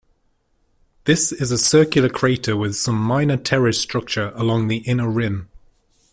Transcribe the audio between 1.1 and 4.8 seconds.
is a circular crater with some minor terrace structure along the